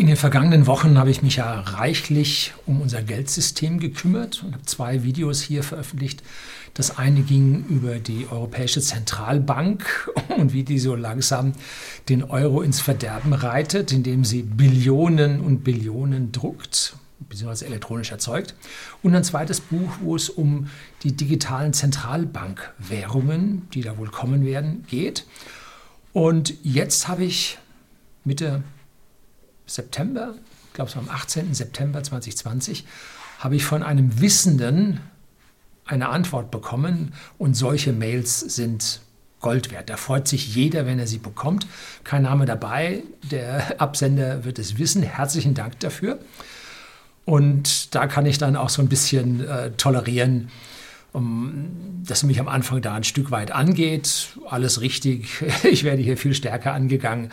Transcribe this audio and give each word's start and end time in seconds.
In 0.00 0.06
den 0.06 0.16
vergangenen 0.16 0.66
Wochen 0.66 0.96
habe 0.96 1.10
ich 1.10 1.20
mich 1.20 1.36
ja 1.36 1.60
reichlich 1.60 2.54
um 2.64 2.80
unser 2.80 3.02
Geldsystem 3.02 3.78
gekümmert 3.78 4.42
und 4.42 4.54
habe 4.54 4.64
zwei 4.64 5.02
Videos 5.02 5.42
hier 5.42 5.62
veröffentlicht. 5.62 6.22
Das 6.72 6.96
eine 6.96 7.20
ging 7.20 7.66
über 7.68 7.98
die 7.98 8.26
Europäische 8.30 8.80
Zentralbank 8.80 10.10
und 10.38 10.54
wie 10.54 10.62
die 10.62 10.78
so 10.78 10.94
langsam 10.94 11.52
den 12.08 12.22
Euro 12.22 12.62
ins 12.62 12.80
Verderben 12.80 13.34
reitet, 13.34 13.92
indem 13.92 14.24
sie 14.24 14.42
Billionen 14.42 15.38
und 15.38 15.64
Billionen 15.64 16.32
druckt 16.32 16.96
bzw. 17.18 17.66
elektronisch 17.66 18.10
erzeugt. 18.10 18.54
Und 19.02 19.14
ein 19.14 19.22
zweites 19.22 19.60
Buch, 19.60 19.98
wo 20.00 20.16
es 20.16 20.30
um 20.30 20.70
die 21.02 21.12
digitalen 21.12 21.74
Zentralbankwährungen, 21.74 23.68
die 23.74 23.82
da 23.82 23.98
wohl 23.98 24.08
kommen 24.08 24.46
werden, 24.46 24.82
geht. 24.88 25.26
Und 26.14 26.54
jetzt 26.62 27.06
habe 27.06 27.24
ich 27.24 27.58
Mitte 28.24 28.62
September, 29.70 30.34
ich 30.68 30.72
glaube 30.74 30.90
es 30.90 30.96
war 30.96 31.02
am 31.02 31.08
18. 31.08 31.54
September 31.54 32.02
2020, 32.02 32.84
habe 33.38 33.56
ich 33.56 33.64
von 33.64 33.82
einem 33.82 34.20
Wissenden 34.20 35.00
eine 35.86 36.08
Antwort 36.08 36.50
bekommen 36.50 37.14
und 37.38 37.54
solche 37.54 37.92
Mails 37.92 38.40
sind 38.40 39.00
Gold 39.40 39.70
wert. 39.70 39.88
Da 39.88 39.96
freut 39.96 40.28
sich 40.28 40.54
jeder, 40.54 40.86
wenn 40.86 40.98
er 40.98 41.06
sie 41.06 41.18
bekommt. 41.18 41.66
Kein 42.04 42.22
Name 42.22 42.44
dabei, 42.44 43.02
der 43.30 43.80
Absender 43.80 44.44
wird 44.44 44.58
es 44.58 44.78
wissen. 44.78 45.02
Herzlichen 45.02 45.54
Dank 45.54 45.80
dafür. 45.80 46.18
Und 47.24 47.94
da 47.94 48.06
kann 48.06 48.26
ich 48.26 48.38
dann 48.38 48.56
auch 48.56 48.68
so 48.68 48.82
ein 48.82 48.88
bisschen 48.88 49.46
äh, 49.46 49.70
tolerieren, 49.72 50.50
um, 51.12 52.02
dass 52.06 52.22
mich 52.22 52.38
am 52.38 52.48
Anfang 52.48 52.82
da 52.82 52.94
ein 52.94 53.04
Stück 53.04 53.30
weit 53.30 53.50
angeht. 53.50 54.28
Alles 54.46 54.80
richtig, 54.80 55.28
ich 55.62 55.84
werde 55.84 56.02
hier 56.02 56.16
viel 56.16 56.34
stärker 56.34 56.74
angegangen. 56.74 57.32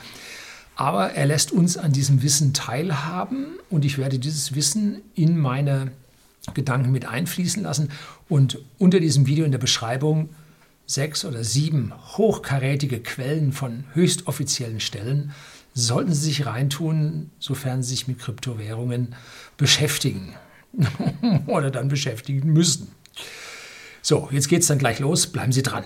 Aber 0.78 1.12
er 1.14 1.26
lässt 1.26 1.52
uns 1.52 1.76
an 1.76 1.92
diesem 1.92 2.22
Wissen 2.22 2.54
teilhaben 2.54 3.48
und 3.72 3.84
ich 3.84 3.98
werde 3.98 4.20
dieses 4.20 4.54
Wissen 4.54 5.02
in 5.16 5.38
meine 5.38 5.92
Gedanken 6.54 6.92
mit 6.92 7.06
einfließen 7.06 7.64
lassen. 7.64 7.90
Und 8.30 8.60
unter 8.78 9.00
diesem 9.00 9.26
Video 9.26 9.44
in 9.44 9.52
der 9.52 9.58
Beschreibung 9.58 10.30
sechs 10.86 11.26
oder 11.26 11.44
sieben 11.44 11.94
hochkarätige 12.18 13.00
Quellen 13.00 13.54
von 13.54 13.86
höchst 13.94 14.28
offiziellen 14.28 14.80
Stellen 14.80 15.32
sollten 15.74 16.14
Sie 16.14 16.26
sich 16.26 16.46
reintun, 16.46 17.32
sofern 17.40 17.82
Sie 17.82 17.90
sich 17.90 18.08
mit 18.08 18.20
Kryptowährungen 18.20 19.16
beschäftigen 19.58 20.36
oder 21.48 21.72
dann 21.72 21.88
beschäftigen 21.88 22.54
müssen. 22.54 22.90
So, 24.04 24.30
jetzt 24.32 24.48
geht 24.48 24.62
es 24.62 24.68
dann 24.68 24.78
gleich 24.78 25.00
los. 25.00 25.28
Bleiben 25.28 25.52
Sie 25.52 25.64
dran. 25.64 25.86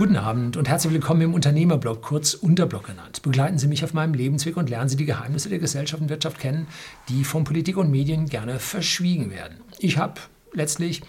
Guten 0.00 0.16
Abend 0.16 0.56
und 0.56 0.66
herzlich 0.66 0.94
willkommen 0.94 1.20
im 1.20 1.34
Unternehmerblog, 1.34 2.00
kurz 2.00 2.32
Unterblog 2.32 2.86
genannt. 2.86 3.20
Begleiten 3.20 3.58
Sie 3.58 3.68
mich 3.68 3.84
auf 3.84 3.92
meinem 3.92 4.14
Lebensweg 4.14 4.56
und 4.56 4.70
lernen 4.70 4.88
Sie 4.88 4.96
die 4.96 5.04
Geheimnisse 5.04 5.50
der 5.50 5.58
Gesellschaft 5.58 6.00
und 6.00 6.08
Wirtschaft 6.08 6.38
kennen, 6.38 6.68
die 7.10 7.22
von 7.22 7.44
Politik 7.44 7.76
und 7.76 7.90
Medien 7.90 8.24
gerne 8.24 8.60
verschwiegen 8.60 9.30
werden. 9.30 9.58
Ich 9.78 9.98
habe 9.98 10.14
letztlich 10.54 11.02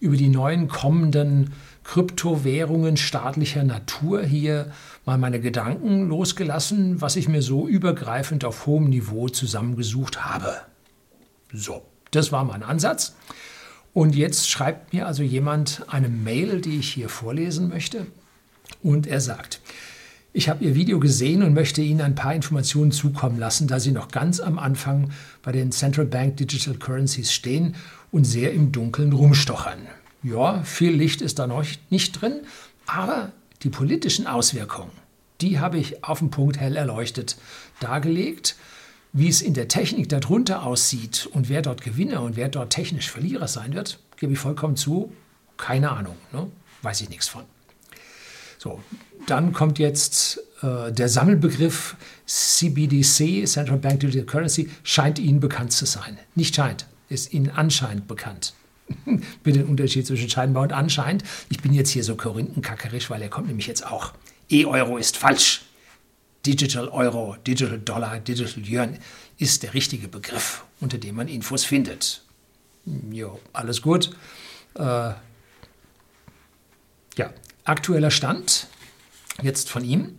über 0.00 0.16
die 0.16 0.30
neuen 0.30 0.66
kommenden 0.66 1.52
Kryptowährungen 1.84 2.96
staatlicher 2.96 3.64
Natur 3.64 4.22
hier 4.22 4.72
mal 5.04 5.18
meine 5.18 5.40
Gedanken 5.40 6.08
losgelassen, 6.08 7.02
was 7.02 7.16
ich 7.16 7.28
mir 7.28 7.42
so 7.42 7.68
übergreifend 7.68 8.46
auf 8.46 8.64
hohem 8.64 8.88
Niveau 8.88 9.28
zusammengesucht 9.28 10.24
habe. 10.24 10.56
So, 11.52 11.82
das 12.12 12.32
war 12.32 12.44
mein 12.44 12.62
Ansatz. 12.62 13.14
Und 13.92 14.16
jetzt 14.16 14.48
schreibt 14.48 14.94
mir 14.94 15.06
also 15.06 15.22
jemand 15.22 15.84
eine 15.88 16.08
Mail, 16.08 16.62
die 16.62 16.78
ich 16.78 16.90
hier 16.90 17.10
vorlesen 17.10 17.68
möchte. 17.68 18.06
Und 18.82 19.06
er 19.06 19.20
sagt, 19.20 19.60
ich 20.32 20.48
habe 20.48 20.62
Ihr 20.64 20.74
Video 20.74 21.00
gesehen 21.00 21.42
und 21.42 21.54
möchte 21.54 21.80
Ihnen 21.80 22.00
ein 22.00 22.14
paar 22.14 22.34
Informationen 22.34 22.92
zukommen 22.92 23.38
lassen, 23.38 23.66
da 23.66 23.80
Sie 23.80 23.92
noch 23.92 24.08
ganz 24.08 24.40
am 24.40 24.58
Anfang 24.58 25.10
bei 25.42 25.52
den 25.52 25.72
Central 25.72 26.06
Bank 26.06 26.36
Digital 26.36 26.74
Currencies 26.74 27.32
stehen 27.32 27.74
und 28.12 28.24
sehr 28.24 28.52
im 28.52 28.70
Dunkeln 28.70 29.12
rumstochern. 29.12 29.86
Ja, 30.22 30.62
viel 30.62 30.92
Licht 30.92 31.22
ist 31.22 31.38
da 31.38 31.46
noch 31.46 31.64
nicht 31.90 32.20
drin, 32.20 32.40
aber 32.86 33.32
die 33.62 33.70
politischen 33.70 34.26
Auswirkungen, 34.26 34.92
die 35.40 35.58
habe 35.58 35.78
ich 35.78 36.04
auf 36.04 36.18
den 36.18 36.30
Punkt 36.30 36.58
hell 36.58 36.76
erleuchtet 36.76 37.36
dargelegt. 37.80 38.56
Wie 39.12 39.28
es 39.28 39.40
in 39.40 39.54
der 39.54 39.68
Technik 39.68 40.10
darunter 40.10 40.64
aussieht 40.64 41.28
und 41.32 41.48
wer 41.48 41.62
dort 41.62 41.82
Gewinner 41.82 42.22
und 42.22 42.36
wer 42.36 42.48
dort 42.48 42.70
technisch 42.70 43.10
Verlierer 43.10 43.48
sein 43.48 43.72
wird, 43.72 43.98
gebe 44.18 44.34
ich 44.34 44.38
vollkommen 44.38 44.76
zu, 44.76 45.12
keine 45.56 45.90
Ahnung, 45.90 46.16
ne? 46.32 46.46
weiß 46.82 47.00
ich 47.00 47.08
nichts 47.08 47.26
von. 47.26 47.42
So, 48.58 48.82
dann 49.26 49.52
kommt 49.52 49.78
jetzt 49.78 50.40
äh, 50.62 50.92
der 50.92 51.08
Sammelbegriff 51.08 51.96
CBDC, 52.26 53.46
Central 53.46 53.78
Bank 53.78 54.00
Digital 54.00 54.26
Currency, 54.26 54.70
scheint 54.82 55.18
Ihnen 55.18 55.40
bekannt 55.40 55.72
zu 55.72 55.86
sein. 55.86 56.18
Nicht 56.34 56.56
scheint, 56.56 56.86
ist 57.08 57.32
Ihnen 57.32 57.50
anscheinend 57.50 58.08
bekannt. 58.08 58.54
Bitte 59.42 59.60
den 59.60 59.68
Unterschied 59.68 60.06
zwischen 60.06 60.28
scheinbar 60.28 60.64
und 60.64 60.72
anscheinend. 60.72 61.22
Ich 61.50 61.60
bin 61.60 61.72
jetzt 61.72 61.90
hier 61.90 62.02
so 62.02 62.16
korinthenkackerisch, 62.16 63.10
weil 63.10 63.22
er 63.22 63.28
kommt 63.28 63.46
nämlich 63.46 63.66
jetzt 63.66 63.86
auch. 63.86 64.12
E-Euro 64.50 64.96
ist 64.98 65.16
falsch. 65.16 65.62
Digital 66.46 66.88
Euro, 66.88 67.36
Digital 67.46 67.78
Dollar, 67.78 68.18
Digital 68.20 68.62
Yuan 68.62 68.98
ist 69.38 69.62
der 69.62 69.74
richtige 69.74 70.08
Begriff, 70.08 70.64
unter 70.80 70.96
dem 70.98 71.16
man 71.16 71.28
Infos 71.28 71.64
findet. 71.64 72.22
Jo, 73.10 73.38
alles 73.52 73.82
gut. 73.82 74.10
Äh, 74.74 75.12
ja, 77.16 77.32
Aktueller 77.68 78.10
Stand, 78.10 78.66
jetzt 79.42 79.68
von 79.68 79.84
ihm. 79.84 80.14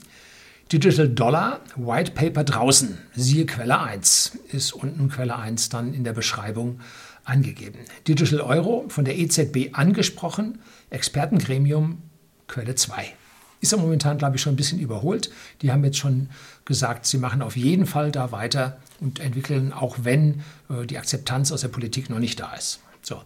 Digital 0.72 1.10
Dollar, 1.10 1.62
White 1.76 2.12
Paper 2.12 2.44
draußen, 2.44 3.00
siehe 3.16 3.48
Quelle 3.48 3.80
1, 3.82 4.38
ist 4.52 4.72
unten 4.72 5.10
Quelle 5.10 5.36
1 5.36 5.70
dann 5.70 5.96
in 5.96 6.04
der 6.04 6.14
Beschreibung 6.14 6.80
angegeben. 7.24 7.80
Digital 8.08 8.42
Euro 8.42 8.86
von 8.90 9.04
der 9.04 9.18
EZB 9.18 9.70
angesprochen, 9.72 10.60
Expertengremium 10.92 12.04
Quelle 12.48 12.76
2. 12.76 13.16
Ist 13.62 13.72
ja 13.72 13.80
momentan, 13.80 14.20
glaube 14.20 14.36
ich, 14.36 14.44
schon 14.44 14.54
ein 14.54 14.58
bisschen 14.58 14.80
überholt. 14.80 15.32
Die 15.64 15.72
haben 15.72 15.84
jetzt 15.84 15.98
schon 15.98 16.30
gesagt, 16.66 17.08
sie 17.08 17.18
machen 17.18 17.42
auf 17.42 17.58
jeden 17.58 17.88
Fall 17.88 18.12
da 18.12 18.32
weiter 18.32 18.78
und 19.00 19.20
entwickeln, 19.20 19.74
auch 19.74 19.98
wenn 20.04 20.44
äh, 20.70 20.86
die 20.86 21.00
Akzeptanz 21.00 21.52
aus 21.52 21.62
der 21.62 21.70
Politik 21.70 22.12
noch 22.12 22.20
nicht 22.20 22.40
da 22.40 22.54
ist. 22.54 22.80
So, 23.02 23.24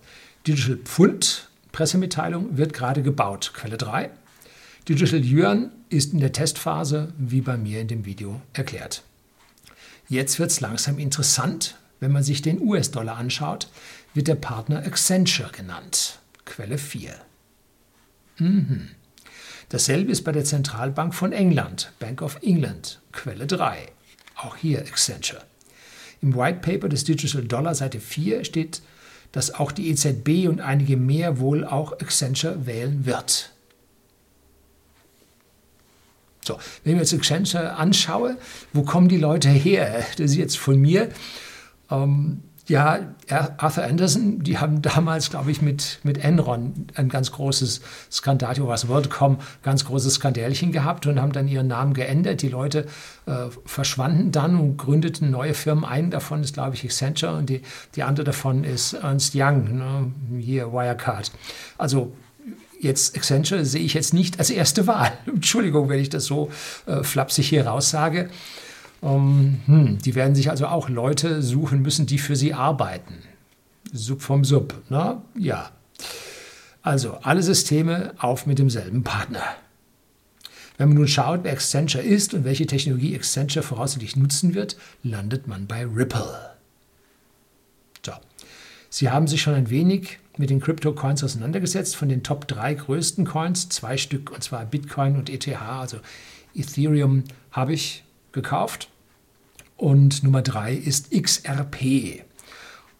Digital 0.47 0.77
Pfund 0.77 1.49
Pressemitteilung 1.73 2.55
wird 2.55 2.71
gerade 2.71 3.03
gebaut. 3.03 3.51
Quelle 3.53 3.77
3. 3.77 4.09
Digital 4.87 5.25
Yuan 5.25 5.71
ist 5.89 6.13
in 6.13 6.19
der 6.19 6.31
Testphase, 6.31 7.11
wie 7.17 7.41
bei 7.41 7.57
mir 7.57 7.81
in 7.81 7.87
dem 7.89 8.05
Video 8.05 8.41
erklärt. 8.53 9.03
Jetzt 10.07 10.39
wird 10.39 10.51
es 10.51 10.61
langsam 10.61 10.99
interessant. 10.99 11.77
Wenn 11.99 12.11
man 12.11 12.23
sich 12.23 12.41
den 12.41 12.61
US-Dollar 12.61 13.17
anschaut, 13.17 13.69
wird 14.13 14.27
der 14.27 14.35
Partner 14.35 14.85
Accenture 14.85 15.51
genannt. 15.51 16.19
Quelle 16.45 16.77
4. 16.77 17.15
Mhm. 18.37 18.89
Dasselbe 19.69 20.11
ist 20.11 20.23
bei 20.23 20.31
der 20.31 20.43
Zentralbank 20.43 21.15
von 21.15 21.31
England, 21.31 21.91
Bank 21.97 22.21
of 22.21 22.37
England, 22.43 23.01
Quelle 23.11 23.47
3. 23.47 23.87
Auch 24.35 24.57
hier 24.57 24.79
Accenture. 24.79 25.41
Im 26.21 26.35
White 26.35 26.59
Paper 26.59 26.89
des 26.89 27.03
Digital 27.03 27.43
Dollar 27.43 27.73
Seite 27.73 27.99
4 27.99 28.43
steht 28.43 28.81
dass 29.33 29.53
auch 29.53 29.73
die 29.73 29.89
EZB 29.89 30.47
und 30.47 30.61
einige 30.61 30.95
mehr 30.95 31.39
wohl 31.39 31.65
auch 31.65 31.91
Accenture 31.99 32.65
wählen 32.65 33.05
wird. 33.05 33.51
So, 36.45 36.57
wenn 36.83 36.93
ich 36.93 36.95
mir 36.95 37.01
jetzt 37.01 37.13
Accenture 37.13 37.75
anschaue, 37.75 38.37
wo 38.71 38.83
kommen 38.83 39.09
die 39.09 39.17
Leute 39.17 39.49
her? 39.49 40.05
Das 40.17 40.31
ist 40.31 40.37
jetzt 40.37 40.57
von 40.57 40.79
mir. 40.79 41.09
Ähm, 41.89 42.41
ja, 42.67 43.13
Arthur 43.57 43.83
Anderson, 43.83 44.39
die 44.39 44.57
haben 44.57 44.81
damals, 44.81 45.29
glaube 45.29 45.51
ich, 45.51 45.61
mit, 45.61 45.99
mit 46.03 46.17
Enron 46.17 46.87
ein 46.95 47.09
ganz 47.09 47.31
großes 47.33 47.81
Skandal, 48.09 48.55
was 48.59 48.87
WorldCom, 48.87 49.39
ganz 49.63 49.83
großes 49.83 50.15
Skandälchen 50.15 50.71
gehabt 50.71 51.05
und 51.05 51.21
haben 51.21 51.33
dann 51.33 51.47
ihren 51.49 51.67
Namen 51.67 51.93
geändert. 51.93 52.41
Die 52.41 52.47
Leute 52.47 52.85
äh, 53.25 53.47
verschwanden 53.65 54.31
dann 54.31 54.57
und 54.57 54.77
gründeten 54.77 55.29
neue 55.29 55.53
Firmen. 55.53 55.83
Einen 55.83 56.09
davon 56.09 56.41
ist, 56.41 56.53
glaube 56.53 56.75
ich, 56.75 56.85
Accenture 56.85 57.35
und 57.35 57.49
die, 57.49 57.61
die 57.95 58.03
andere 58.03 58.23
davon 58.23 58.63
ist 58.63 58.93
Ernst 58.93 59.33
Young, 59.35 59.77
ne? 59.77 60.11
hier 60.39 60.71
Wirecard. 60.71 61.31
Also 61.77 62.13
jetzt 62.79 63.17
Accenture 63.17 63.65
sehe 63.65 63.83
ich 63.83 63.93
jetzt 63.93 64.13
nicht 64.13 64.39
als 64.39 64.49
erste 64.49 64.87
Wahl. 64.87 65.11
Entschuldigung, 65.25 65.89
wenn 65.89 65.99
ich 65.99 66.09
das 66.09 66.25
so 66.25 66.49
äh, 66.85 67.03
flapsig 67.03 67.49
hier 67.49 67.67
raussage. 67.67 68.29
Um, 69.03 69.59
ähm, 69.67 69.87
hm, 69.87 69.97
die 69.97 70.15
werden 70.15 70.33
sich 70.33 70.49
also 70.49 70.67
auch 70.67 70.87
Leute 70.87 71.41
suchen 71.41 71.81
müssen, 71.81 72.05
die 72.05 72.19
für 72.19 72.37
sie 72.37 72.53
arbeiten. 72.53 73.15
Sub 73.91 74.21
vom 74.21 74.45
Sub, 74.45 74.81
ne? 74.89 75.21
Ja. 75.37 75.71
Also 76.81 77.17
alle 77.21 77.43
Systeme 77.43 78.13
auf 78.17 78.45
mit 78.45 78.59
demselben 78.59 79.03
Partner. 79.03 79.43
Wenn 80.77 80.87
man 80.87 80.97
nun 80.97 81.07
schaut, 81.09 81.43
wer 81.43 81.51
Accenture 81.51 82.01
ist 82.01 82.33
und 82.33 82.45
welche 82.45 82.65
Technologie 82.65 83.13
Accenture 83.13 83.63
voraussichtlich 83.63 84.15
nutzen 84.15 84.53
wird, 84.53 84.77
landet 85.03 85.47
man 85.47 85.67
bei 85.67 85.85
Ripple. 85.85 86.51
So. 88.05 88.13
Sie 88.89 89.09
haben 89.09 89.27
sich 89.27 89.41
schon 89.41 89.53
ein 89.53 89.69
wenig 89.69 90.19
mit 90.37 90.49
den 90.49 90.61
Crypto-Coins 90.61 91.23
auseinandergesetzt. 91.25 91.95
Von 91.97 92.07
den 92.07 92.23
Top 92.23 92.47
drei 92.47 92.73
größten 92.73 93.25
Coins, 93.25 93.67
zwei 93.67 93.97
Stück, 93.97 94.31
und 94.31 94.43
zwar 94.43 94.65
Bitcoin 94.65 95.17
und 95.17 95.29
ETH, 95.29 95.47
also 95.61 95.97
Ethereum, 96.55 97.25
habe 97.51 97.73
ich 97.73 98.03
gekauft. 98.31 98.89
Und 99.77 100.23
Nummer 100.23 100.41
drei 100.41 100.73
ist 100.73 101.11
XRP. 101.11 102.23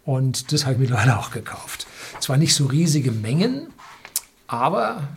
Und 0.06 0.52
das 0.52 0.66
habe 0.66 0.74
ich 0.74 0.80
mittlerweile 0.80 1.18
auch 1.18 1.32
gekauft. 1.32 1.88
Zwar 2.20 2.38
nicht 2.38 2.54
so 2.56 2.66
riesige 2.66 3.12
Mengen, 3.12 3.68
aber 4.48 5.08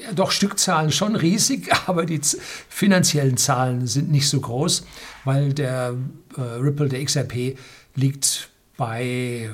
ja, 0.00 0.12
doch 0.12 0.30
Stückzahlen 0.30 0.92
schon 0.92 1.16
riesig, 1.16 1.70
aber 1.86 2.06
die 2.06 2.20
finanziellen 2.68 3.36
Zahlen 3.36 3.86
sind 3.86 4.10
nicht 4.10 4.28
so 4.28 4.40
groß, 4.40 4.86
weil 5.24 5.52
der 5.52 5.94
äh, 6.36 6.40
Ripple, 6.40 6.88
der 6.88 7.04
XRP, 7.04 7.56
liegt 7.94 8.48
bei, 8.76 9.50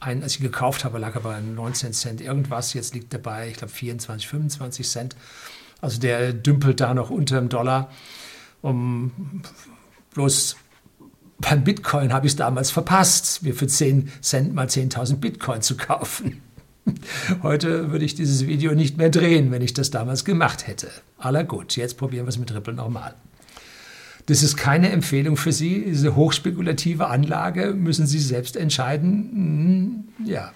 ein, 0.00 0.22
als 0.22 0.34
ich 0.34 0.40
gekauft 0.40 0.84
habe, 0.84 0.98
lag 0.98 1.14
er 1.14 1.20
bei 1.20 1.40
19 1.40 1.92
Cent 1.92 2.20
irgendwas, 2.20 2.74
jetzt 2.74 2.94
liegt 2.94 3.12
er 3.12 3.20
bei, 3.20 3.48
ich 3.48 3.56
glaube, 3.56 3.72
24, 3.72 4.26
25 4.26 4.88
Cent. 4.88 5.16
Also 5.80 6.00
der 6.00 6.32
dümpelt 6.32 6.80
da 6.80 6.92
noch 6.92 7.10
unter 7.10 7.38
dem 7.38 7.48
Dollar. 7.48 7.90
Um, 8.62 9.42
bloß 10.14 10.56
beim 11.40 11.64
Bitcoin 11.64 12.12
habe 12.12 12.26
ich 12.26 12.32
es 12.32 12.36
damals 12.36 12.70
verpasst, 12.70 13.42
mir 13.42 13.54
für 13.54 13.66
10 13.66 14.10
Cent 14.20 14.54
mal 14.54 14.66
10.000 14.66 15.16
Bitcoin 15.16 15.62
zu 15.62 15.76
kaufen. 15.76 16.42
Heute 17.42 17.90
würde 17.90 18.04
ich 18.04 18.14
dieses 18.14 18.46
Video 18.46 18.74
nicht 18.74 18.98
mehr 18.98 19.10
drehen, 19.10 19.50
wenn 19.50 19.62
ich 19.62 19.74
das 19.74 19.90
damals 19.90 20.24
gemacht 20.24 20.66
hätte. 20.66 20.88
Aller 21.18 21.44
gut, 21.44 21.76
jetzt 21.76 21.96
probieren 21.96 22.26
wir 22.26 22.30
es 22.30 22.38
mit 22.38 22.54
Ripple 22.54 22.74
nochmal. 22.74 23.14
Das 24.26 24.42
ist 24.42 24.56
keine 24.56 24.90
Empfehlung 24.90 25.36
für 25.36 25.52
Sie. 25.52 25.84
Diese 25.86 26.14
hochspekulative 26.14 27.06
Anlage 27.06 27.72
müssen 27.74 28.06
Sie 28.06 28.18
selbst 28.18 28.56
entscheiden. 28.56 30.04
Hm, 30.18 30.26
ja, 30.26 30.52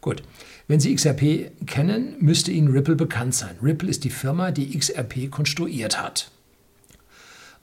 gut. 0.00 0.22
Wenn 0.68 0.80
Sie 0.80 0.94
XRP 0.94 1.52
kennen, 1.66 2.16
müsste 2.18 2.50
Ihnen 2.50 2.68
Ripple 2.68 2.96
bekannt 2.96 3.34
sein. 3.34 3.56
Ripple 3.62 3.88
ist 3.88 4.04
die 4.04 4.10
Firma, 4.10 4.50
die 4.50 4.76
XRP 4.76 5.30
konstruiert 5.30 6.02
hat. 6.02 6.30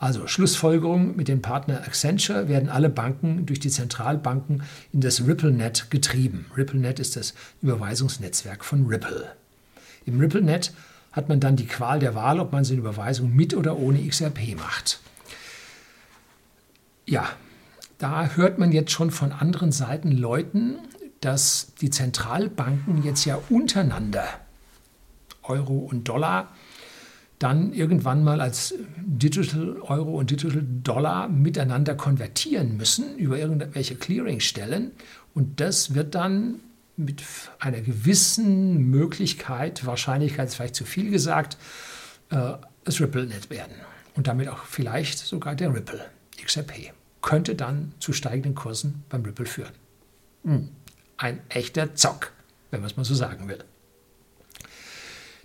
Also 0.04 0.28
Schlussfolgerung, 0.28 1.16
mit 1.16 1.30
dem 1.30 1.42
Partner 1.42 1.82
Accenture 1.88 2.50
werden 2.50 2.68
alle 2.68 2.90
Banken 2.90 3.46
durch 3.46 3.62
die 3.62 3.70
Zentralbanken 3.70 4.64
in 4.92 5.00
das 5.00 5.26
RippleNet 5.26 5.90
getrieben. 5.92 6.46
RippleNet 6.58 7.00
ist 7.00 7.16
das 7.16 7.34
Überweisungsnetzwerk 7.62 8.66
von 8.66 8.86
Ripple. 8.86 9.32
Im 10.06 10.20
RippleNet 10.20 10.74
hat 11.14 11.30
man 11.30 11.40
dann 11.40 11.56
die 11.56 11.68
Qual 11.68 12.00
der 12.00 12.16
Wahl, 12.16 12.42
ob 12.42 12.52
man 12.52 12.66
seine 12.66 12.82
Überweisung 12.82 13.34
mit 13.34 13.56
oder 13.56 13.78
ohne 13.78 14.06
XRP 14.06 14.58
macht. 14.58 15.00
Ja, 17.06 17.30
da 17.98 18.32
hört 18.36 18.60
man 18.60 18.74
jetzt 18.74 18.92
schon 18.92 19.10
von 19.10 19.32
anderen 19.32 19.72
Seiten 19.72 20.12
Leuten, 20.12 20.80
dass 21.22 21.76
die 21.80 21.92
Zentralbanken 21.92 23.06
jetzt 23.06 23.24
ja 23.24 23.40
untereinander 23.50 24.28
Euro 25.44 25.78
und 25.78 26.10
Dollar 26.10 26.50
dann 27.44 27.74
irgendwann 27.74 28.24
mal 28.24 28.40
als 28.40 28.74
Digital 28.98 29.82
Euro 29.82 30.18
und 30.18 30.32
Digital 30.32 30.64
Dollar 30.84 31.28
miteinander 31.28 31.94
konvertieren 31.96 32.78
müssen 32.78 33.18
über 33.18 33.38
irgendwelche 33.38 33.96
Clearingstellen. 33.96 34.92
Und 35.34 35.60
das 35.60 35.94
wird 35.94 36.16
dann 36.16 36.62
mit 36.96 37.24
einer 37.60 37.82
gewissen 37.82 38.90
Möglichkeit, 38.90 39.86
Wahrscheinlichkeit 39.86 40.48
ist 40.48 40.56
vielleicht 40.56 40.76
zu 40.76 40.86
viel 40.86 41.12
gesagt, 41.12 41.58
äh, 42.30 42.54
das 42.86 43.02
RippleNet 43.02 43.50
werden. 43.50 43.76
Und 44.16 44.28
damit 44.28 44.48
auch 44.48 44.64
vielleicht 44.66 45.18
sogar 45.18 45.56
der 45.56 45.74
Ripple 45.74 46.06
XRP. 46.42 46.94
Könnte 47.22 47.56
dann 47.56 47.94
zu 48.00 48.14
steigenden 48.14 48.56
Kursen 48.56 49.04
beim 49.10 49.24
Ripple 49.24 49.46
führen. 49.46 49.74
Hm. 50.44 50.70
Ein 51.18 51.40
echter 51.50 51.96
Zock, 51.96 52.32
wenn 52.72 52.82
man 52.82 52.90
es 52.90 52.98
mal 52.98 53.06
so 53.06 53.16
sagen 53.16 53.48
will. 53.48 53.64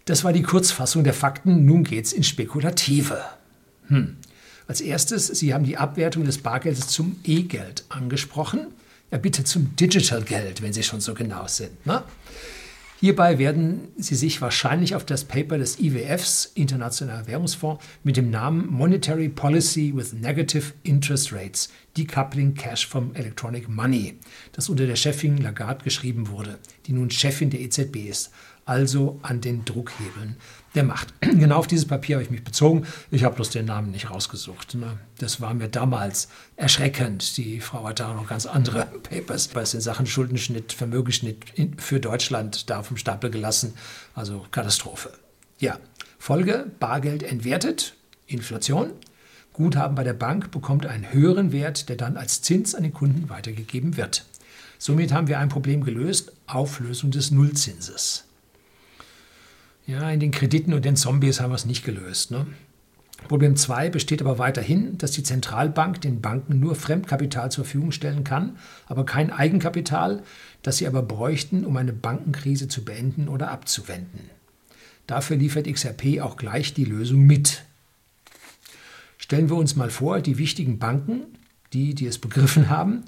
Das 0.09 0.25
war 0.25 0.33
die 0.33 0.43
Kurzfassung 0.43 1.05
der 1.05 1.13
Fakten. 1.13 1.67
Nun 1.67 1.85
geht's 1.85 2.15
ins 2.15 2.29
Spekulative. 2.29 3.23
Hm. 3.89 4.17
Als 4.67 4.81
erstes, 4.81 5.27
Sie 5.27 5.53
haben 5.53 5.65
die 5.65 5.77
Abwertung 5.77 6.25
des 6.25 6.39
Bargeldes 6.39 6.89
zum 6.89 7.17
E-Geld 7.25 7.85
angesprochen. 7.91 8.69
Ja, 9.11 9.19
bitte 9.19 9.45
zum 9.45 9.77
Digital 9.77 10.23
Geld, 10.23 10.63
wenn 10.63 10.73
Sie 10.73 10.83
schon 10.83 11.03
so 11.03 11.13
genau 11.13 11.47
sind. 11.47 11.85
Ne? 11.85 12.03
Hierbei 13.01 13.39
werden 13.39 13.89
Sie 13.99 14.15
sich 14.15 14.41
wahrscheinlich 14.41 14.95
auf 14.95 15.05
das 15.05 15.25
Paper 15.25 15.59
des 15.59 15.79
IWFs, 15.79 16.53
Internationaler 16.55 17.27
Währungsfonds, 17.27 17.85
mit 18.03 18.17
dem 18.17 18.31
Namen 18.31 18.67
Monetary 18.67 19.29
Policy 19.29 19.93
with 19.95 20.15
Negative 20.15 20.73
Interest 20.85 21.35
Rates, 21.35 21.69
Decoupling 21.99 22.55
Cash 22.55 22.87
from 22.87 23.15
Electronic 23.15 23.69
Money, 23.69 24.19
das 24.53 24.71
unter 24.71 24.87
der 24.87 24.97
Chefin 24.97 25.37
Lagarde 25.37 25.85
geschrieben 25.85 26.29
wurde, 26.29 26.59
die 26.87 26.93
nun 26.93 27.11
Chefin 27.11 27.51
der 27.51 27.61
EZB 27.61 28.09
ist, 28.09 28.31
also 28.69 29.19
an 29.23 29.41
den 29.41 29.65
Druckhebeln 29.65 30.37
der 30.75 30.85
Macht. 30.85 31.15
Genau 31.21 31.57
auf 31.57 31.67
dieses 31.67 31.87
Papier 31.87 32.17
habe 32.17 32.25
ich 32.25 32.31
mich 32.31 32.45
bezogen. 32.45 32.87
Ich 33.11 33.25
habe 33.25 33.35
bloß 33.37 33.51
den 33.51 33.65
Namen 33.65 33.91
nicht 33.91 34.11
rausgesucht. 34.11 34.75
Ne? 34.75 34.99
Das 35.19 35.41
war 35.41 35.55
mir 35.55 35.69
damals 35.69 36.29
erschreckend. 36.57 37.37
Die 37.39 37.61
Frau 37.61 37.85
hat 37.85 38.01
da 38.01 38.13
noch 38.13 38.29
ganz 38.29 38.45
andere 38.45 38.85
Papers 39.03 39.55
was 39.55 39.73
in 39.73 39.81
Sachen 39.81 40.07
Schuldenschnitt, 40.07 40.73
Vermögensschnitt 40.73 41.45
für 41.79 41.99
Deutschland 42.01 42.69
da 42.69 42.83
vom 42.83 42.97
Stapel 42.97 43.31
gelassen. 43.31 43.73
Also 44.15 44.45
Katastrophe. 44.51 45.13
Ja, 45.59 45.79
Folge, 46.19 46.71
Bargeld 46.79 47.23
entwertet, 47.23 47.95
Inflation. 48.27 48.93
Guthaben 49.55 49.95
bei 49.95 50.05
der 50.05 50.13
Bank 50.13 50.51
bekommt 50.51 50.87
einen 50.87 51.13
höheren 51.13 51.53
Wert, 51.53 51.89
der 51.89 51.97
dann 51.97 52.17
als 52.17 52.43
Zins 52.43 52.75
an 52.75 52.83
den 52.83 52.93
Kunden 52.93 53.31
weitergegeben 53.31 53.97
wird. 53.97 54.27
Somit 54.79 55.13
haben 55.13 55.27
wir 55.27 55.39
ein 55.39 55.49
Problem 55.49 55.83
gelöst, 55.83 56.33
Auflösung 56.47 57.11
des 57.11 57.31
Nullzinses. 57.31 58.28
Ja, 59.89 60.11
in 60.11 60.21
den 60.21 60.33
Krediten 60.33 60.75
und 60.75 60.85
den 60.85 60.97
Zombies 60.97 61.41
haben 61.41 61.51
wir 61.51 61.55
es 61.55 61.65
nicht 61.65 61.83
gelöst. 61.83 62.31
Ne? 62.31 62.47
Problem 63.27 63.57
2 63.57 63.89
besteht 63.89 64.21
aber 64.21 64.39
weiterhin, 64.39 64.99
dass 64.99 65.13
die 65.13 65.23
Zentralbank 65.23 66.03
den 66.03 66.21
Banken 66.21 66.61
nur 66.61 66.75
Fremdkapital 66.75 67.51
zur 67.51 67.65
Verfügung 67.65 67.91
stellen 67.91 68.23
kann, 68.23 68.59
aber 68.87 69.07
kein 69.07 69.33
Eigenkapital, 69.33 70.23
das 70.63 70.77
sie 70.77 70.87
aber 70.87 71.01
bräuchten, 71.01 71.65
um 71.65 71.75
eine 71.79 71.95
Bankenkrise 71.95 72.69
zu 72.69 72.85
beenden 72.85 73.29
oder 73.29 73.51
abzuwenden. 73.51 74.29
Dafür 75.07 75.39
liefert 75.39 75.67
XRP 75.67 76.21
auch 76.21 76.37
gleich 76.37 76.75
die 76.75 76.85
Lösung 76.85 77.23
mit. 77.23 77.65
Stellen 79.17 79.49
wir 79.49 79.57
uns 79.57 79.75
mal 79.75 79.89
vor, 79.89 80.21
die 80.21 80.37
wichtigen 80.37 80.79
Banken, 80.79 81.23
die, 81.73 81.95
die 81.95 82.07
es 82.07 82.19
begriffen 82.19 82.69
haben, 82.69 83.05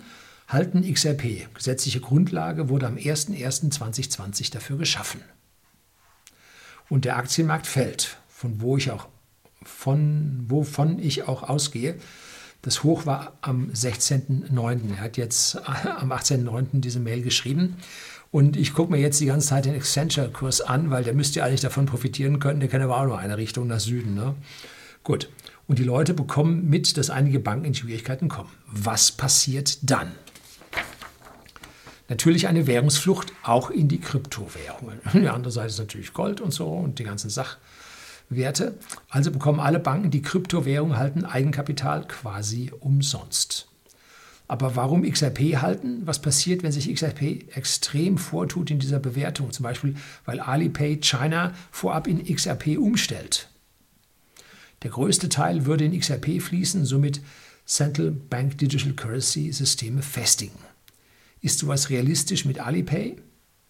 halten 0.49 0.91
XRP. 0.91 1.53
Gesetzliche 1.53 2.01
Grundlage 2.01 2.71
wurde 2.71 2.87
am 2.87 2.97
01.01.2020 2.97 4.51
dafür 4.51 4.79
geschaffen 4.79 5.21
und 6.91 7.07
der 7.07 7.17
Aktienmarkt 7.17 7.67
fällt, 7.67 8.19
von 8.29 8.61
wo 8.61 8.77
ich 8.77 8.91
auch 8.91 9.07
von 9.65 10.45
wovon 10.49 10.99
ich 10.99 11.29
auch 11.29 11.43
ausgehe. 11.43 11.97
Das 12.63 12.83
Hoch 12.83 13.07
war 13.07 13.39
am 13.41 13.71
16.09. 13.71 14.91
Er 14.97 15.01
hat 15.01 15.17
jetzt 15.17 15.57
am 15.67 16.13
18.09. 16.13 16.81
diese 16.81 17.01
Mail 17.01 17.23
geschrieben. 17.23 17.77
Und 18.31 18.57
ich 18.57 18.75
gucke 18.75 18.93
mir 18.93 19.01
jetzt 19.01 19.21
die 19.21 19.27
ganze 19.27 19.49
Zeit 19.49 19.65
den 19.65 19.75
Accenture-Kurs 19.75 20.61
an, 20.61 20.91
weil 20.91 21.03
der 21.03 21.15
müsste 21.15 21.41
ja 21.41 21.47
eigentlich 21.47 21.63
davon 21.63 21.87
profitieren 21.87 22.39
können. 22.39 22.61
Der 22.61 22.69
kann 22.69 22.83
aber 22.83 22.99
auch 22.99 23.07
nur 23.07 23.19
eine 23.19 23.39
Richtung 23.39 23.67
nach 23.67 23.81
Süden. 23.81 24.15
Ne? 24.15 24.35
Gut. 25.03 25.31
Und 25.67 25.79
die 25.79 25.85
Leute 25.85 26.15
bekommen 26.15 26.69
mit, 26.69 26.97
dass 26.97 27.11
einige 27.11 27.41
Banken 27.41 27.65
in 27.65 27.75
Schwierigkeiten 27.75 28.29
kommen. 28.29 28.51
Was 28.67 29.13
passiert 29.13 29.79
dann? 29.83 30.13
Natürlich 32.11 32.49
eine 32.49 32.67
Währungsflucht 32.67 33.33
auch 33.45 33.71
in 33.71 33.87
die 33.87 34.01
Kryptowährungen. 34.01 34.99
Die 35.15 35.29
andere 35.29 35.53
Seite 35.53 35.69
ist 35.69 35.79
natürlich 35.79 36.13
Gold 36.13 36.41
und 36.41 36.53
so 36.53 36.67
und 36.67 36.99
die 36.99 37.05
ganzen 37.05 37.31
Sachwerte. 37.31 38.75
Also 39.09 39.31
bekommen 39.31 39.61
alle 39.61 39.79
Banken, 39.79 40.11
die 40.11 40.21
Kryptowährungen 40.21 40.99
halten, 40.99 41.25
Eigenkapital 41.25 42.09
quasi 42.09 42.73
umsonst. 42.81 43.69
Aber 44.49 44.75
warum 44.75 45.09
XRP 45.09 45.63
halten? 45.63 46.03
Was 46.05 46.21
passiert, 46.21 46.65
wenn 46.65 46.73
sich 46.73 46.93
XRP 46.93 47.57
extrem 47.57 48.19
vortut 48.19 48.73
in 48.73 48.81
dieser 48.81 48.99
Bewertung? 48.99 49.53
Zum 49.53 49.63
Beispiel, 49.63 49.95
weil 50.25 50.41
Alipay 50.41 50.97
China 50.97 51.53
vorab 51.71 52.09
in 52.09 52.25
XRP 52.25 52.77
umstellt. 52.77 53.49
Der 54.83 54.91
größte 54.91 55.29
Teil 55.29 55.65
würde 55.65 55.85
in 55.85 55.97
XRP 55.97 56.43
fließen, 56.43 56.85
somit 56.85 57.21
Central 57.67 58.11
Bank 58.11 58.59
Digital 58.59 58.95
Currency 58.95 59.53
Systeme 59.53 60.03
festigen. 60.03 60.59
Ist 61.41 61.59
sowas 61.59 61.91
realistisch 61.91 62.45
mit 62.45 62.59
Alipay? 62.59 63.17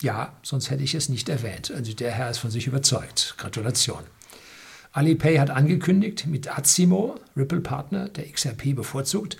Ja, 0.02 0.38
sonst 0.42 0.70
hätte 0.70 0.82
ich 0.82 0.94
es 0.94 1.08
nicht 1.08 1.28
erwähnt. 1.28 1.70
Also 1.70 1.92
der 1.92 2.10
Herr 2.10 2.30
ist 2.30 2.38
von 2.38 2.50
sich 2.50 2.66
überzeugt. 2.66 3.34
Gratulation. 3.38 4.02
Alipay 4.92 5.36
hat 5.36 5.50
angekündigt, 5.50 6.26
mit 6.26 6.50
Azimo, 6.50 7.20
Ripple-Partner, 7.36 8.08
der 8.08 8.30
XRP 8.30 8.74
bevorzugt, 8.74 9.36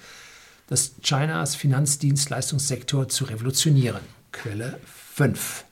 das 0.69 0.93
Chinas 1.03 1.57
Finanzdienstleistungssektor 1.57 3.09
zu 3.09 3.25
revolutionieren. 3.25 4.03
Quelle 4.31 4.79
5. 4.85 5.65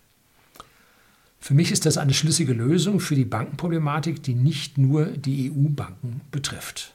Für 1.39 1.55
mich 1.55 1.71
ist 1.71 1.87
das 1.87 1.97
eine 1.97 2.13
schlüssige 2.13 2.53
Lösung 2.53 2.99
für 2.99 3.15
die 3.15 3.25
Bankenproblematik, 3.25 4.23
die 4.23 4.35
nicht 4.35 4.77
nur 4.77 5.07
die 5.07 5.53
EU-Banken 5.53 6.23
betrifft. 6.33 6.95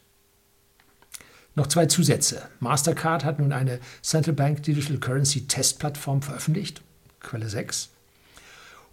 Noch 1.55 1.67
zwei 1.67 1.85
Zusätze. 1.85 2.41
Mastercard 2.59 3.23
hat 3.23 3.39
nun 3.39 3.51
eine 3.51 3.79
Central 4.01 4.33
Bank 4.33 4.63
Digital 4.63 4.97
Currency 4.97 5.47
Testplattform 5.47 6.21
veröffentlicht, 6.21 6.81
Quelle 7.19 7.47
6. 7.47 7.89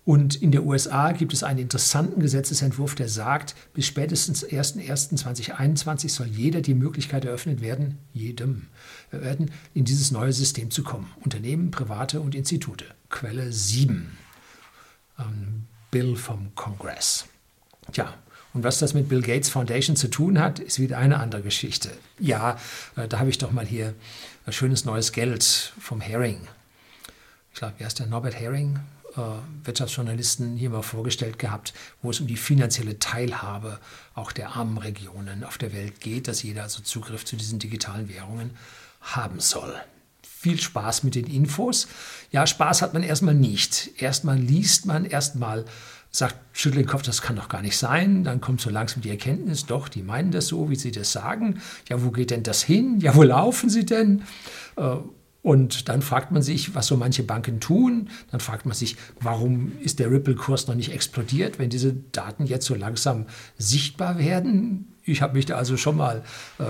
Und 0.04 0.42
in 0.42 0.50
der 0.50 0.64
USA 0.64 1.12
gibt 1.12 1.32
es 1.32 1.42
einen 1.42 1.60
interessanten 1.60 2.20
Gesetzesentwurf, 2.20 2.94
der 2.94 3.08
sagt, 3.08 3.54
bis 3.74 3.86
spätestens 3.86 4.44
01.01.2021 4.44 6.08
soll 6.08 6.26
jeder 6.26 6.62
die 6.62 6.74
Möglichkeit 6.74 7.24
eröffnet 7.24 7.60
werden, 7.60 7.98
jedem 8.12 8.68
werden, 9.10 9.50
in 9.74 9.84
dieses 9.84 10.10
neue 10.10 10.32
System 10.32 10.70
zu 10.70 10.82
kommen. 10.82 11.12
Unternehmen, 11.22 11.70
Private 11.70 12.20
und 12.20 12.34
Institute. 12.34 12.86
Quelle 13.10 13.52
7. 13.52 14.16
Ähm, 15.18 15.66
Bill 15.90 16.16
vom 16.16 16.54
Kongress. 16.54 17.26
Tja, 17.92 18.14
und 18.52 18.64
was 18.64 18.78
das 18.78 18.95
mit 18.95 19.09
Bill 19.09 19.23
Gates 19.23 19.49
Foundation 19.49 19.97
zu 19.97 20.09
tun 20.09 20.40
hat, 20.40 20.59
ist 20.59 20.80
wieder 20.80 20.99
eine 20.99 21.19
andere 21.19 21.42
Geschichte. 21.42 21.90
Ja, 22.19 22.59
äh, 22.97 23.07
da 23.07 23.19
habe 23.21 23.30
ich 23.30 23.38
doch 23.38 23.52
mal 23.52 23.66
hier 23.66 23.95
ein 24.47 24.52
schönes 24.52 24.85
neues 24.85 25.12
Geld 25.12 25.73
vom 25.78 26.00
Herring. 26.00 26.40
Ich 27.52 27.59
glaube, 27.59 27.75
wer 27.78 27.87
ist 27.87 27.99
der 27.99 28.07
Norbert 28.07 28.35
Herring? 28.35 28.80
Äh, 29.16 29.21
Wirtschaftsjournalisten 29.64 30.57
hier 30.57 30.71
mal 30.71 30.83
vorgestellt 30.83 31.38
gehabt, 31.38 31.75
wo 32.02 32.11
es 32.11 32.21
um 32.21 32.26
die 32.26 32.37
finanzielle 32.37 32.99
Teilhabe 32.99 33.78
auch 34.14 34.33
der 34.33 34.57
armen 34.57 34.78
Regionen 34.78 35.45
auf 35.45 35.59
der 35.59 35.73
Welt 35.73 36.00
geht, 36.00 36.28
dass 36.28 36.42
jeder 36.42 36.64
also 36.64 36.83
Zugriff 36.83 37.25
zu 37.25 37.37
diesen 37.37 37.59
digitalen 37.59 38.09
Währungen 38.09 38.50
haben 39.00 39.40
soll. 39.40 39.75
Viel 40.23 40.61
Spaß 40.61 41.02
mit 41.02 41.14
den 41.16 41.26
Infos. 41.26 41.87
Ja, 42.30 42.47
Spaß 42.47 42.83
hat 42.83 42.95
man 42.95 43.02
erstmal 43.02 43.35
nicht. 43.35 44.00
Erstmal 44.00 44.38
liest 44.38 44.87
man, 44.87 45.04
erstmal 45.04 45.64
sagt, 46.10 46.36
schüttelt 46.52 46.84
den 46.84 46.88
Kopf, 46.88 47.02
das 47.02 47.22
kann 47.22 47.36
doch 47.36 47.48
gar 47.48 47.62
nicht 47.62 47.76
sein. 47.76 48.24
Dann 48.24 48.40
kommt 48.40 48.60
so 48.60 48.70
langsam 48.70 49.02
die 49.02 49.10
Erkenntnis, 49.10 49.66
doch, 49.66 49.88
die 49.88 50.02
meinen 50.02 50.32
das 50.32 50.48
so, 50.48 50.70
wie 50.70 50.76
sie 50.76 50.90
das 50.90 51.12
sagen. 51.12 51.60
Ja, 51.88 52.02
wo 52.02 52.10
geht 52.10 52.30
denn 52.30 52.42
das 52.42 52.62
hin? 52.62 52.98
Ja, 53.00 53.14
wo 53.14 53.22
laufen 53.22 53.70
sie 53.70 53.86
denn? 53.86 54.22
Äh, 54.76 54.96
und 55.42 55.88
dann 55.88 56.02
fragt 56.02 56.32
man 56.32 56.42
sich, 56.42 56.74
was 56.74 56.86
so 56.86 56.96
manche 56.96 57.22
Banken 57.22 57.60
tun. 57.60 58.10
Dann 58.30 58.40
fragt 58.40 58.66
man 58.66 58.74
sich, 58.74 58.96
warum 59.20 59.72
ist 59.80 59.98
der 59.98 60.10
Ripple-Kurs 60.10 60.66
noch 60.66 60.74
nicht 60.74 60.92
explodiert, 60.92 61.58
wenn 61.58 61.70
diese 61.70 61.94
Daten 61.94 62.44
jetzt 62.44 62.66
so 62.66 62.74
langsam 62.74 63.26
sichtbar 63.56 64.18
werden. 64.18 64.92
Ich 65.02 65.22
habe 65.22 65.34
mich 65.34 65.46
da 65.46 65.56
also 65.56 65.76
schon 65.76 65.96
mal 65.96 66.22
äh, 66.58 66.64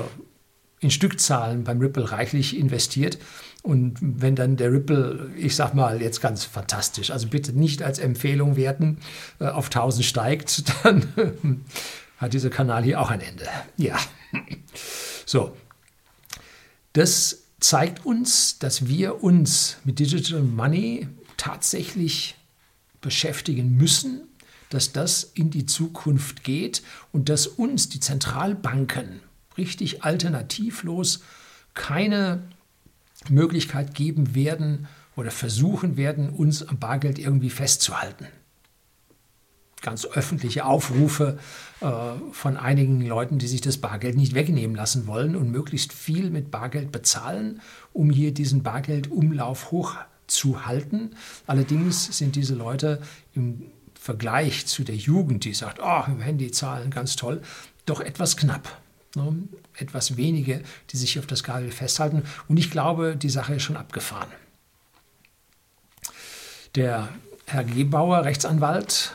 in 0.78 0.90
Stückzahlen 0.90 1.64
beim 1.64 1.80
Ripple 1.80 2.12
reichlich 2.12 2.56
investiert. 2.56 3.18
Und 3.62 3.99
wenn 4.00 4.37
dann 4.37 4.57
der 4.57 4.73
Ripple, 4.73 5.31
ich 5.37 5.55
sag 5.55 5.75
mal 5.75 6.00
jetzt 6.00 6.21
ganz 6.21 6.45
fantastisch, 6.45 7.11
also 7.11 7.29
bitte 7.29 7.52
nicht 7.52 7.83
als 7.83 7.99
Empfehlung 7.99 8.57
werten, 8.57 8.99
äh, 9.38 9.49
auf 9.49 9.67
1000 9.67 10.05
steigt, 10.05 10.64
dann 10.83 11.64
hat 12.17 12.33
dieser 12.33 12.50
Kanal 12.50 12.85
hier 12.85 13.00
auch 13.00 13.11
ein 13.11 13.21
Ende. 13.21 13.47
Ja. 13.76 13.99
So. 15.26 15.57
Das 16.93 17.43
zeigt 17.61 18.05
uns, 18.05 18.59
dass 18.59 18.88
wir 18.88 19.23
uns 19.23 19.76
mit 19.85 19.99
Digital 19.99 20.40
Money 20.43 21.09
tatsächlich 21.37 22.37
beschäftigen 23.00 23.76
müssen, 23.76 24.23
dass 24.71 24.93
das 24.93 25.25
in 25.35 25.50
die 25.50 25.67
Zukunft 25.67 26.45
geht 26.45 26.83
und 27.12 27.29
dass 27.29 27.47
uns 27.47 27.88
die 27.88 28.00
Zentralbanken 28.00 29.21
richtig 29.57 30.05
alternativlos 30.05 31.21
keine 31.75 32.43
Möglichkeit 33.29 33.95
geben 33.95 34.35
werden 34.35 34.89
oder 35.17 35.31
versuchen 35.31 35.97
werden, 35.97 36.31
uns 36.31 36.67
am 36.67 36.79
Bargeld 36.79 37.19
irgendwie 37.19 37.50
festzuhalten 37.50 38.27
ganz 39.81 40.07
öffentliche 40.07 40.65
Aufrufe 40.65 41.39
äh, 41.81 41.87
von 42.33 42.57
einigen 42.57 43.00
Leuten, 43.00 43.39
die 43.39 43.49
sich 43.49 43.61
das 43.61 43.79
Bargeld 43.79 44.17
nicht 44.17 44.35
wegnehmen 44.35 44.77
lassen 44.77 45.07
wollen 45.07 45.37
und 45.37 45.50
möglichst 45.50 45.93
viel 45.93 46.31
mit 46.31 46.50
Bargeld 46.50 46.93
bezahlen, 46.93 47.61
um 47.93 48.11
hier 48.11 48.33
diesen 48.33 48.62
Bargeldumlauf 48.62 49.71
hochzuhalten. 49.71 51.17
Allerdings 51.47 52.17
sind 52.17 52.37
diese 52.37 52.55
Leute 52.55 53.00
im 53.35 53.67
Vergleich 53.95 54.67
zu 54.67 54.83
der 54.83 54.97
Jugend, 54.97 55.45
die 55.45 55.55
sagt, 55.55 55.79
oh, 55.83 56.05
im 56.07 56.21
Handy 56.21 56.50
zahlen 56.50 56.91
ganz 56.91 57.17
toll, 57.17 57.43
doch 57.87 58.00
etwas 58.00 58.37
knapp. 58.37 58.81
Ne? 59.14 59.49
Etwas 59.75 60.17
wenige, 60.17 60.62
die 60.90 60.97
sich 60.97 61.19
auf 61.19 61.26
das 61.26 61.43
Bargeld 61.43 61.75
festhalten. 61.75 62.23
Und 62.49 62.59
ich 62.59 62.71
glaube, 62.71 63.17
die 63.17 63.31
Sache 63.31 63.55
ist 63.55 63.62
schon 63.62 63.76
abgefahren. 63.76 64.29
Der 66.76 67.09
Herr 67.47 67.64
Gebauer, 67.64 68.25
Rechtsanwalt, 68.25 69.12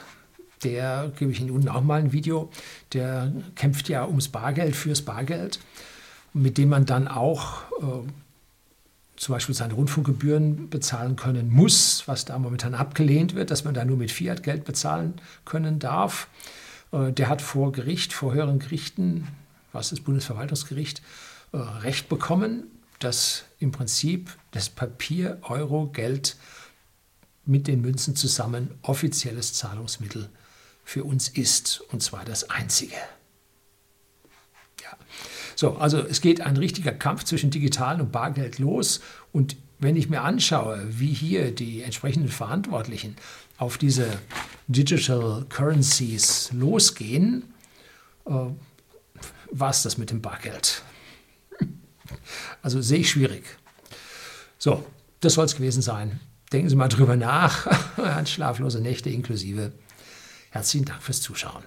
der, 0.63 1.11
gebe 1.17 1.31
ich 1.31 1.39
Ihnen 1.39 1.51
unten 1.51 1.69
auch 1.69 1.81
mal 1.81 2.01
ein 2.01 2.11
Video, 2.11 2.49
der 2.91 3.31
kämpft 3.55 3.87
ja 3.87 4.05
ums 4.05 4.27
Bargeld, 4.27 4.75
fürs 4.75 5.01
Bargeld, 5.03 5.59
mit 6.33 6.57
dem 6.57 6.69
man 6.69 6.85
dann 6.85 7.07
auch 7.07 7.61
äh, 7.81 8.09
zum 9.15 9.33
Beispiel 9.33 9.55
seine 9.55 9.73
Rundfunkgebühren 9.75 10.69
bezahlen 10.69 11.15
können 11.15 11.49
muss, 11.49 12.03
was 12.07 12.25
da 12.25 12.37
momentan 12.37 12.73
abgelehnt 12.73 13.35
wird, 13.35 13.51
dass 13.51 13.63
man 13.63 13.73
da 13.73 13.85
nur 13.85 13.95
mit 13.95 14.11
Fiat-Geld 14.11 14.65
bezahlen 14.65 15.13
können 15.45 15.79
darf. 15.79 16.27
Äh, 16.91 17.13
der 17.13 17.29
hat 17.29 17.41
vor 17.41 17.71
Gericht, 17.71 18.11
vor 18.11 18.33
höheren 18.33 18.59
Gerichten, 18.59 19.27
was 19.75 19.89
das 19.89 19.99
Bundesverwaltungsgericht, 19.99 21.01
äh, 21.51 21.57
Recht 21.57 22.09
bekommen, 22.09 22.63
dass 22.99 23.43
im 23.59 23.71
Prinzip 23.71 24.31
das 24.51 24.69
Papier, 24.69 25.39
Euro, 25.43 25.87
Geld 25.87 26.37
mit 27.45 27.67
den 27.67 27.81
Münzen 27.81 28.15
zusammen 28.15 28.71
offizielles 28.81 29.53
Zahlungsmittel 29.53 30.29
für 30.83 31.03
uns 31.03 31.29
ist, 31.29 31.81
und 31.91 32.01
zwar 32.01 32.25
das 32.25 32.49
einzige. 32.49 32.95
Ja. 34.81 34.97
So, 35.55 35.75
also 35.77 35.99
es 35.99 36.21
geht 36.21 36.41
ein 36.41 36.57
richtiger 36.57 36.91
Kampf 36.91 37.23
zwischen 37.23 37.51
Digital 37.51 38.01
und 38.01 38.11
Bargeld 38.11 38.59
los 38.59 39.01
und 39.31 39.57
wenn 39.77 39.97
ich 39.97 40.09
mir 40.09 40.21
anschaue, 40.21 40.85
wie 40.89 41.13
hier 41.13 41.53
die 41.53 41.81
entsprechenden 41.81 42.29
Verantwortlichen 42.29 43.17
auf 43.57 43.77
diese 43.77 44.07
Digital 44.67 45.45
Currencies 45.49 46.51
losgehen, 46.53 47.53
äh, 48.25 48.31
war 49.59 49.69
es 49.69 49.83
das 49.83 49.97
mit 49.97 50.11
dem 50.11 50.21
Bargeld. 50.21 50.83
Also 52.61 52.81
sehe 52.81 52.99
ich 52.99 53.09
schwierig. 53.09 53.43
So, 54.57 54.85
das 55.21 55.33
soll 55.33 55.45
es 55.45 55.55
gewesen 55.55 55.81
sein. 55.81 56.19
Denken 56.51 56.69
Sie 56.69 56.75
mal 56.75 56.89
drüber 56.89 57.15
nach. 57.15 57.67
Schlaflose 58.27 58.81
Nächte 58.81 59.09
inklusive. 59.09 59.71
Herzlichen 60.51 60.85
Dank 60.85 61.01
fürs 61.01 61.21
Zuschauen. 61.21 61.63